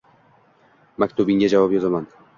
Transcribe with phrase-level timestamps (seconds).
[1.05, 2.13] Maktubingga javob yozaman.